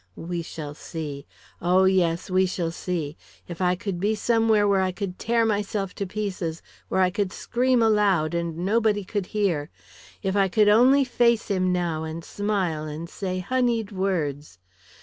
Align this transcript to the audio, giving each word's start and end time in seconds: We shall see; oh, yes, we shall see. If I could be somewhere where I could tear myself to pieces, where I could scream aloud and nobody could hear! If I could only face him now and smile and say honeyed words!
We 0.15 0.41
shall 0.41 0.73
see; 0.73 1.27
oh, 1.61 1.83
yes, 1.83 2.27
we 2.31 2.47
shall 2.47 2.71
see. 2.71 3.17
If 3.47 3.61
I 3.61 3.75
could 3.75 3.99
be 3.99 4.15
somewhere 4.15 4.67
where 4.67 4.81
I 4.81 4.91
could 4.91 5.19
tear 5.19 5.45
myself 5.45 5.93
to 5.93 6.07
pieces, 6.07 6.63
where 6.89 7.01
I 7.01 7.11
could 7.11 7.31
scream 7.31 7.83
aloud 7.83 8.33
and 8.33 8.57
nobody 8.65 9.03
could 9.03 9.27
hear! 9.27 9.69
If 10.23 10.35
I 10.35 10.47
could 10.47 10.69
only 10.69 11.03
face 11.03 11.49
him 11.49 11.71
now 11.71 12.03
and 12.03 12.25
smile 12.25 12.85
and 12.85 13.07
say 13.07 13.41
honeyed 13.41 13.91
words! 13.91 14.57